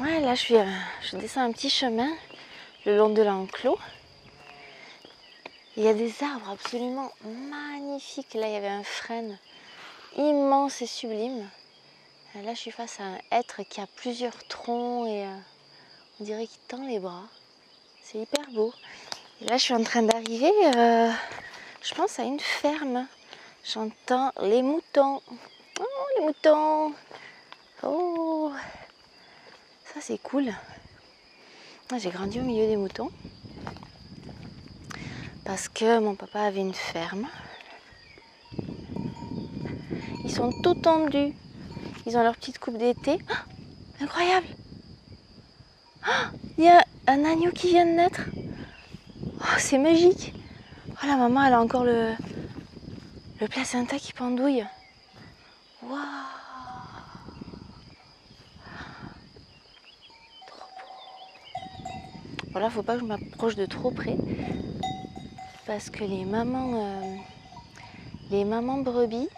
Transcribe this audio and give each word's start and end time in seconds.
Ouais, 0.00 0.18
là 0.20 0.32
euh, 0.52 0.64
je 1.02 1.16
descends 1.18 1.42
un 1.42 1.52
petit 1.52 1.68
chemin 1.68 2.08
le 2.86 2.96
long 2.96 3.10
de 3.10 3.20
l'enclos. 3.20 3.78
Il 5.76 5.82
y 5.82 5.88
a 5.88 5.92
des 5.92 6.24
arbres 6.24 6.48
absolument 6.48 7.12
magnifiques. 7.50 8.32
Là, 8.32 8.46
il 8.46 8.54
y 8.54 8.56
avait 8.56 8.68
un 8.68 8.82
frêne 8.82 9.38
immense 10.16 10.80
et 10.80 10.86
sublime. 10.86 11.46
Là, 12.34 12.54
je 12.54 12.60
suis 12.60 12.70
face 12.70 12.98
à 12.98 13.02
un 13.02 13.18
être 13.30 13.62
qui 13.64 13.82
a 13.82 13.86
plusieurs 13.96 14.42
troncs 14.48 15.06
et 15.06 15.26
euh, 15.26 15.36
on 16.18 16.24
dirait 16.24 16.46
qu'il 16.46 16.62
tend 16.66 16.86
les 16.86 16.98
bras. 16.98 17.24
C'est 18.02 18.20
hyper 18.20 18.50
beau. 18.52 18.72
Là, 19.42 19.58
je 19.58 19.64
suis 19.64 19.74
en 19.74 19.84
train 19.84 20.02
d'arriver, 20.02 20.52
euh, 20.76 21.10
je 21.82 21.94
pense, 21.94 22.18
à 22.18 22.22
une 22.22 22.40
ferme. 22.40 23.06
J'entends 23.64 24.32
les 24.40 24.62
moutons. 24.62 25.20
Oh, 25.78 26.06
les 26.16 26.24
moutons 26.24 26.94
Ça, 30.00 30.06
c'est 30.06 30.22
cool. 30.22 30.50
Ah, 31.92 31.98
j'ai 31.98 32.08
grandi 32.08 32.40
au 32.40 32.42
milieu 32.42 32.66
des 32.66 32.76
moutons 32.78 33.10
parce 35.44 35.68
que 35.68 35.98
mon 35.98 36.14
papa 36.14 36.40
avait 36.40 36.60
une 36.60 36.72
ferme. 36.72 37.26
Ils 40.24 40.30
sont 40.30 40.52
tout 40.62 40.72
tendus. 40.74 41.34
Ils 42.06 42.16
ont 42.16 42.22
leur 42.22 42.34
petite 42.36 42.58
coupe 42.58 42.78
d'été. 42.78 43.18
Ah, 43.28 43.44
incroyable 44.00 44.46
ah, 46.04 46.30
Il 46.56 46.64
y 46.64 46.68
a 46.68 46.82
un 47.06 47.22
agneau 47.26 47.50
qui 47.50 47.68
vient 47.68 47.84
de 47.84 47.90
naître. 47.90 48.22
Oh, 49.40 49.58
c'est 49.58 49.76
magique. 49.76 50.32
Oh, 50.88 51.06
la 51.06 51.16
maman, 51.16 51.44
elle 51.44 51.52
a 51.52 51.60
encore 51.60 51.84
le, 51.84 52.14
le 53.38 53.48
placenta 53.48 53.98
qui 53.98 54.14
pendouille. 54.14 54.64
Waouh 55.82 55.98
Trop 60.46 60.66
beau. 60.78 62.39
Voilà, 62.52 62.68
faut 62.68 62.82
pas 62.82 62.94
que 62.94 63.00
je 63.00 63.04
m'approche 63.04 63.54
de 63.54 63.64
trop 63.64 63.92
près 63.92 64.16
parce 65.66 65.88
que 65.88 66.02
les 66.02 66.24
mamans, 66.24 66.84
euh, 66.84 67.16
les 68.32 68.44
mamans 68.44 68.78
brebis, 68.78 69.28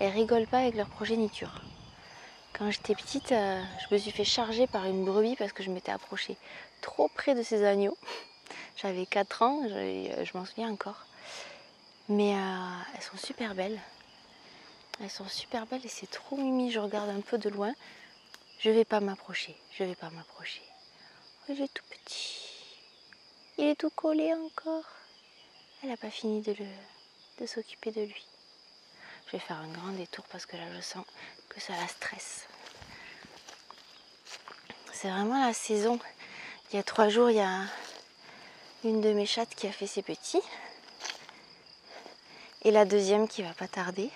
elles 0.00 0.10
rigolent 0.10 0.48
pas 0.48 0.58
avec 0.58 0.74
leur 0.74 0.88
progéniture. 0.88 1.62
Quand 2.54 2.68
j'étais 2.72 2.96
petite, 2.96 3.30
euh, 3.30 3.62
je 3.78 3.94
me 3.94 4.00
suis 4.00 4.10
fait 4.10 4.24
charger 4.24 4.66
par 4.66 4.86
une 4.86 5.04
brebis 5.04 5.36
parce 5.36 5.52
que 5.52 5.62
je 5.62 5.70
m'étais 5.70 5.92
approchée 5.92 6.36
trop 6.80 7.06
près 7.06 7.36
de 7.36 7.44
ces 7.44 7.64
agneaux. 7.64 7.96
J'avais 8.76 9.06
4 9.06 9.42
ans, 9.42 9.62
je, 9.68 10.36
m'en 10.36 10.44
souviens 10.44 10.72
encore. 10.72 11.06
Mais 12.08 12.34
euh, 12.34 12.68
elles 12.96 13.02
sont 13.02 13.16
super 13.16 13.54
belles. 13.54 13.78
Elles 15.00 15.10
sont 15.10 15.28
super 15.28 15.66
belles 15.66 15.84
et 15.84 15.88
c'est 15.88 16.10
trop 16.10 16.36
mimi. 16.36 16.72
Je 16.72 16.80
regarde 16.80 17.10
un 17.10 17.20
peu 17.20 17.38
de 17.38 17.48
loin. 17.48 17.72
Je 18.58 18.70
vais 18.70 18.84
pas 18.84 18.98
m'approcher. 18.98 19.54
Je 19.70 19.84
vais 19.84 19.94
pas 19.94 20.10
m'approcher. 20.10 20.62
Il 21.48 21.62
est 21.62 21.72
tout 21.72 21.84
petit. 21.90 22.40
Il 23.58 23.66
est 23.66 23.76
tout 23.76 23.90
collé 23.90 24.34
encore. 24.34 24.84
Elle 25.82 25.90
n'a 25.90 25.96
pas 25.96 26.10
fini 26.10 26.42
de, 26.42 26.56
de 27.40 27.46
s'occuper 27.46 27.92
de 27.92 28.02
lui. 28.02 28.26
Je 29.26 29.32
vais 29.32 29.38
faire 29.38 29.58
un 29.58 29.68
grand 29.68 29.92
détour 29.92 30.24
parce 30.30 30.44
que 30.44 30.56
là 30.56 30.64
je 30.74 30.80
sens 30.80 31.04
que 31.48 31.60
ça 31.60 31.74
la 31.74 31.86
stresse. 31.86 32.46
C'est 34.92 35.08
vraiment 35.08 35.46
la 35.46 35.52
saison. 35.52 36.00
Il 36.70 36.76
y 36.76 36.78
a 36.80 36.82
trois 36.82 37.08
jours, 37.08 37.30
il 37.30 37.36
y 37.36 37.40
a 37.40 37.62
une 38.82 39.00
de 39.00 39.12
mes 39.12 39.26
chattes 39.26 39.54
qui 39.54 39.68
a 39.68 39.72
fait 39.72 39.86
ses 39.86 40.02
petits. 40.02 40.42
Et 42.62 42.72
la 42.72 42.84
deuxième 42.84 43.28
qui 43.28 43.42
va 43.42 43.52
pas 43.52 43.68
tarder. 43.68 44.10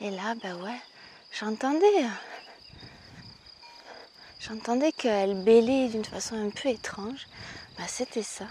Et 0.00 0.10
là, 0.10 0.36
bah 0.36 0.54
ouais, 0.54 0.78
j'entendais. 1.32 2.04
J'entendais 4.48 4.92
qu'elle 4.92 5.42
bêlait 5.42 5.88
d'une 5.88 6.04
façon 6.04 6.36
un 6.36 6.50
peu 6.50 6.68
étrange. 6.68 7.26
Bah 7.76 7.84
c'était 7.88 8.22
ça. 8.22 8.46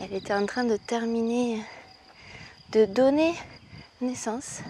Elle 0.00 0.14
était 0.14 0.32
en 0.32 0.46
train 0.46 0.64
de 0.64 0.78
terminer 0.78 1.62
de 2.70 2.86
donner 2.86 3.34
naissance. 4.00 4.60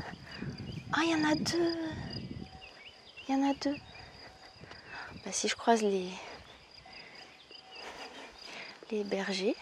Ah, 0.93 1.03
il 1.05 1.11
y 1.11 1.15
en 1.15 1.31
a 1.31 1.37
deux. 1.37 1.75
Il 3.29 3.35
y 3.37 3.39
en 3.39 3.51
a 3.51 3.55
deux. 3.55 3.77
Bah, 5.25 5.31
si 5.31 5.47
je 5.47 5.55
croise 5.55 5.81
les, 5.81 6.09
les 8.91 9.05
bergers, 9.05 9.55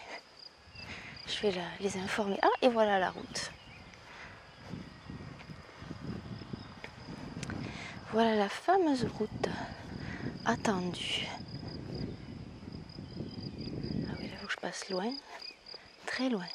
je 1.27 1.41
vais 1.41 1.53
les 1.79 1.97
informer. 1.97 2.39
Ah, 2.41 2.47
et 2.63 2.69
voilà 2.69 2.97
la 2.97 3.11
route. 3.11 3.51
Voilà 8.13 8.35
la 8.35 8.49
fameuse 8.49 9.05
route 9.19 9.49
attendue. 10.45 11.27
Ah 14.09 14.13
oui, 14.19 14.27
là, 14.27 14.37
que 14.45 14.51
je 14.51 14.57
passe 14.57 14.89
loin 14.89 15.11
très 16.05 16.29
loin. 16.29 16.45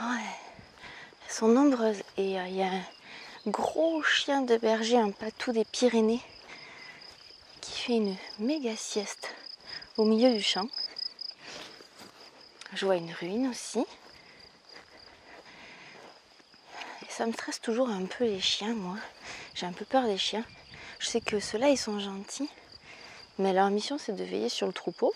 elles 0.00 1.32
sont 1.32 1.48
nombreuses 1.48 2.02
et 2.16 2.38
euh, 2.38 2.46
il 2.48 2.56
y 2.56 2.62
a 2.62 2.70
un 2.70 3.50
gros 3.50 4.02
chien 4.02 4.42
de 4.42 4.56
berger, 4.56 4.96
un 4.96 5.10
patou 5.10 5.52
des 5.52 5.64
Pyrénées, 5.64 6.22
une 7.94 8.16
méga 8.38 8.74
sieste 8.76 9.28
au 9.96 10.04
milieu 10.04 10.32
du 10.32 10.42
champ. 10.42 10.66
Je 12.74 12.84
vois 12.84 12.96
une 12.96 13.12
ruine 13.12 13.48
aussi. 13.48 13.80
Et 17.02 17.10
ça 17.10 17.26
me 17.26 17.32
stresse 17.32 17.60
toujours 17.60 17.88
un 17.88 18.06
peu 18.06 18.24
les 18.24 18.40
chiens, 18.40 18.74
moi. 18.74 18.96
J'ai 19.54 19.66
un 19.66 19.72
peu 19.72 19.84
peur 19.84 20.04
des 20.04 20.18
chiens. 20.18 20.44
Je 20.98 21.06
sais 21.06 21.20
que 21.20 21.38
ceux-là, 21.38 21.68
ils 21.68 21.78
sont 21.78 22.00
gentils. 22.00 22.50
Mais 23.38 23.52
leur 23.52 23.70
mission, 23.70 23.98
c'est 23.98 24.16
de 24.16 24.24
veiller 24.24 24.48
sur 24.48 24.66
le 24.66 24.72
troupeau. 24.72 25.14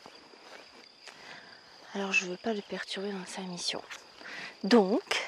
Alors 1.94 2.12
je 2.12 2.26
ne 2.26 2.30
veux 2.30 2.36
pas 2.36 2.53
le 2.53 2.62
perturber 2.62 3.10
dans 3.10 3.26
sa 3.26 3.42
mission. 3.42 3.82
Donc, 4.62 5.22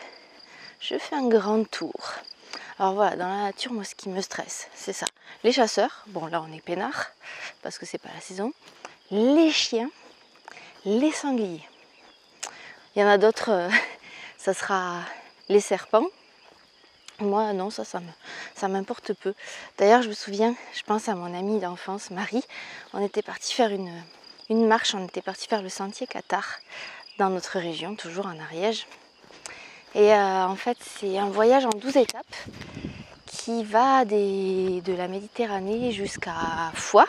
je 0.81 0.97
fais 0.97 1.16
un 1.16 1.28
grand 1.28 1.69
tour. 1.69 2.14
Alors 2.78 2.94
voilà, 2.94 3.16
dans 3.16 3.28
la 3.28 3.42
nature, 3.44 3.72
moi, 3.72 3.84
ce 3.84 3.94
qui 3.94 4.08
me 4.08 4.20
stresse, 4.20 4.69
c'est 4.75 4.92
ça. 4.92 5.06
Les 5.44 5.53
chasseurs, 5.53 6.04
bon 6.09 6.26
là, 6.26 6.43
on 6.43 6.53
est 6.53 6.60
peinard, 6.60 7.06
parce 7.62 7.78
que 7.78 7.87
c'est 7.87 7.98
pas 7.98 8.10
la 8.15 8.20
saison. 8.20 8.53
Les 9.10 9.50
chiens, 9.50 9.91
les 10.84 11.12
sangliers. 11.12 11.69
Il 12.94 13.00
y 13.00 13.04
en 13.04 13.09
a 13.09 13.19
d'autres, 13.19 13.50
euh, 13.50 13.69
ça 14.38 14.54
sera 14.54 15.00
les 15.48 15.60
serpents. 15.60 16.06
Moi, 17.20 17.53
non, 17.53 17.70
ça, 17.70 18.00
m'importe 18.69 19.12
peu. 19.15 19.34
D'ailleurs, 19.78 20.03
je 20.03 20.09
me 20.09 20.15
souviens, 20.15 20.54
je 20.75 20.82
pense 20.82 21.09
à 21.09 21.15
mon 21.15 21.38
amie 21.38 21.60
d'enfance, 21.60 22.10
Marie. 22.10 22.44
On 22.93 23.04
était 23.04 23.22
parti 23.22 23.54
faire 23.54 23.70
une, 23.70 23.93
une 24.49 24.66
marche, 24.66 24.94
on 24.94 25.06
était 25.06 25.22
parti 25.22 25.47
faire 25.47 25.62
le 25.62 25.69
sentier 25.69 26.06
Qatar 26.06 26.59
dans 27.19 27.31
notre 27.31 27.59
région, 27.59 27.94
toujours 27.94 28.26
en 28.26 28.38
Ariège. 28.41 28.87
Et 29.94 30.12
euh, 30.14 30.47
en 30.47 30.56
fait, 30.56 30.78
c'est 30.81 31.19
un 31.19 31.28
voyage 31.28 31.66
en 31.66 31.70
12 31.70 31.97
étapes 31.99 32.34
qui 33.44 33.64
va 33.64 34.04
de 34.04 34.97
la 34.97 35.08
Méditerranée 35.08 35.91
jusqu'à 35.91 36.70
Foix 36.75 37.08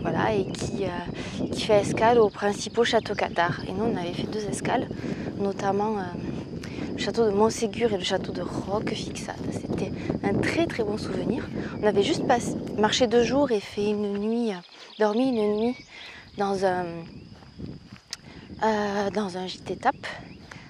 voilà, 0.00 0.32
et 0.32 0.46
qui, 0.46 0.84
euh, 0.84 1.56
fait 1.56 1.80
escale 1.80 2.20
aux 2.20 2.28
principaux 2.28 2.84
châteaux 2.84 3.16
Qatar. 3.16 3.64
Et 3.66 3.72
nous, 3.72 3.84
on 3.84 3.96
avait 3.96 4.12
fait 4.12 4.28
deux 4.28 4.44
escales, 4.44 4.88
notamment 5.38 5.98
euh, 5.98 6.02
le 6.92 6.98
château 6.98 7.24
de 7.24 7.30
Montségur 7.30 7.92
et 7.92 7.98
le 7.98 8.04
château 8.04 8.30
de 8.30 8.42
Roquefixade. 8.42 9.34
C'était 9.50 9.90
un 10.22 10.34
très 10.34 10.66
très 10.66 10.84
bon 10.84 10.98
souvenir. 10.98 11.48
On 11.82 11.86
avait 11.86 12.04
juste 12.04 12.22
marché 12.78 13.08
deux 13.08 13.24
jours 13.24 13.50
et 13.50 13.58
fait 13.58 13.90
une 13.90 14.18
nuit, 14.18 14.52
euh, 14.52 14.58
dormi 15.00 15.30
une 15.30 15.56
nuit 15.56 15.76
dans 16.38 16.64
un, 16.64 16.84
dans 19.12 19.36
un 19.36 19.46
gîte 19.48 19.70
étape 19.70 20.06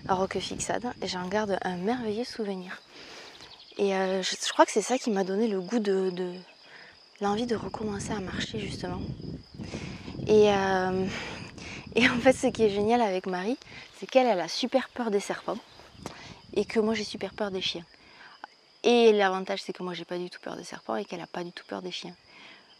à 0.08 0.14
Roquefixade. 0.14 0.86
Et 1.02 1.06
j'en 1.06 1.28
garde 1.28 1.58
un 1.62 1.76
merveilleux 1.76 2.24
souvenir. 2.24 2.83
Et 3.76 3.90
je, 3.90 4.52
crois 4.52 4.64
que 4.64 4.72
c'est 4.72 4.82
ça 4.82 4.98
qui 4.98 5.10
m'a 5.10 5.24
donné 5.24 5.48
le 5.48 5.60
goût 5.60 5.80
de 5.80 6.12
l'envie 7.20 7.46
de 7.46 7.56
recommencer 7.56 8.12
à 8.12 8.20
marcher 8.20 8.58
justement. 8.58 9.00
Et, 10.26 10.52
euh, 10.52 11.06
et 11.94 12.08
en 12.08 12.18
fait, 12.18 12.32
ce 12.32 12.46
qui 12.48 12.64
est 12.64 12.70
génial 12.70 13.00
avec 13.00 13.26
Marie, 13.26 13.58
c'est 13.98 14.06
qu'elle 14.06 14.26
elle 14.26 14.40
a 14.40 14.48
super 14.48 14.88
peur 14.88 15.10
des 15.10 15.20
serpents 15.20 15.58
et 16.54 16.64
que 16.64 16.80
moi 16.80 16.94
j'ai 16.94 17.04
super 17.04 17.32
peur 17.34 17.50
des 17.50 17.60
chiens. 17.60 17.84
Et 18.82 19.12
l'avantage, 19.12 19.62
c'est 19.62 19.72
que 19.72 19.82
moi 19.82 19.94
j'ai 19.94 20.04
pas 20.04 20.18
du 20.18 20.28
tout 20.28 20.40
peur 20.40 20.56
des 20.56 20.64
serpents 20.64 20.96
et 20.96 21.04
qu'elle 21.04 21.20
a 21.20 21.26
pas 21.26 21.44
du 21.44 21.52
tout 21.52 21.64
peur 21.66 21.82
des 21.82 21.90
chiens. 21.90 22.14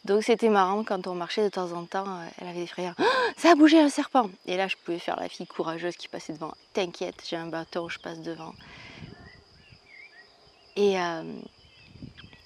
Donc 0.05 0.23
c'était 0.23 0.51
marrant 0.51 0.85
quand 0.85 1.07
on 1.07 1.15
marchait 1.15 1.43
de 1.43 1.49
temps 1.49 1.73
en 1.73 1.85
temps, 1.87 2.07
euh, 2.07 2.27
elle 2.39 2.49
avait 2.49 2.61
des 2.61 2.67
frères. 2.67 2.95
Oh, 2.99 3.05
ça 3.39 3.53
a 3.53 3.55
bougé 3.55 3.81
un 3.81 3.89
serpent 3.89 4.29
Et 4.47 4.59
là 4.59 4.69
je 4.69 4.77
pouvais 4.77 4.99
faire 4.99 5.19
la 5.19 5.31
fille 5.31 5.47
courageuse 5.47 5.97
qui 5.97 6.09
passait 6.09 6.35
devant. 6.35 6.53
T'inquiète, 6.75 7.23
j'ai 7.27 7.37
un 7.37 7.47
bâton, 7.47 7.89
je 7.89 7.99
passe 7.99 8.21
devant. 8.21 8.53
Et, 10.77 11.01
euh, 11.01 11.23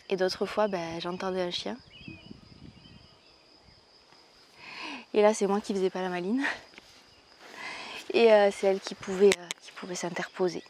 et 0.08 0.16
d'autres 0.16 0.46
fois, 0.46 0.68
ben, 0.68 1.00
j'entendais 1.00 1.42
un 1.42 1.50
chien. 1.50 1.76
Et 5.14 5.22
là, 5.22 5.32
c'est 5.32 5.46
moi 5.46 5.60
qui 5.60 5.74
faisais 5.74 5.90
pas 5.90 6.02
la 6.02 6.10
maline. 6.10 6.44
Et 8.12 8.32
euh, 8.32 8.50
c'est 8.50 8.66
elle 8.66 8.80
qui 8.80 8.94
pouvait, 8.94 9.36
euh, 9.38 9.48
qui 9.60 9.72
pouvait 9.72 9.94
s'interposer. 9.94 10.62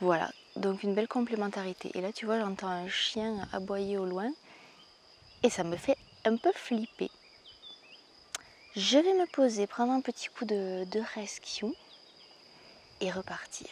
Voilà, 0.00 0.30
donc 0.56 0.82
une 0.82 0.94
belle 0.94 1.08
complémentarité. 1.08 1.90
Et 1.94 2.00
là, 2.00 2.12
tu 2.12 2.26
vois, 2.26 2.38
j'entends 2.40 2.68
un 2.68 2.88
chien 2.88 3.48
aboyer 3.52 3.98
au 3.98 4.06
loin. 4.06 4.30
Et 5.42 5.50
ça 5.50 5.64
me 5.64 5.76
fait 5.76 5.96
un 6.24 6.36
peu 6.36 6.52
flipper. 6.54 7.10
Je 8.76 8.98
vais 8.98 9.14
me 9.14 9.26
poser, 9.26 9.66
prendre 9.66 9.92
un 9.92 10.00
petit 10.00 10.28
coup 10.28 10.44
de, 10.44 10.84
de 10.84 11.00
rescue 11.14 11.74
et 13.00 13.10
repartir. 13.10 13.68